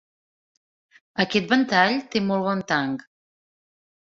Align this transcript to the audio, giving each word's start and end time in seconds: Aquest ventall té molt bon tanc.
Aquest 1.23 1.51
ventall 1.53 1.99
té 2.15 2.23
molt 2.31 2.45
bon 2.49 2.65
tanc. 2.73 3.05